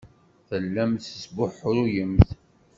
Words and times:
Tellamt 0.47 1.03
tesbuḥruyemt. 1.13 2.29